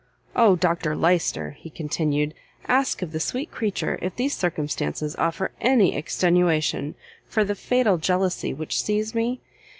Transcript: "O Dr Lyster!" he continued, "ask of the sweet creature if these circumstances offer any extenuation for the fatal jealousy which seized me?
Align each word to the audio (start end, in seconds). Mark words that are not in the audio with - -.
"O 0.35 0.55
Dr 0.55 0.95
Lyster!" 0.95 1.51
he 1.59 1.69
continued, 1.69 2.33
"ask 2.67 3.03
of 3.03 3.11
the 3.11 3.19
sweet 3.19 3.51
creature 3.51 3.99
if 4.01 4.15
these 4.15 4.35
circumstances 4.35 5.15
offer 5.17 5.51
any 5.61 5.95
extenuation 5.95 6.95
for 7.27 7.43
the 7.43 7.53
fatal 7.53 7.99
jealousy 7.99 8.51
which 8.51 8.81
seized 8.81 9.13
me? 9.13 9.41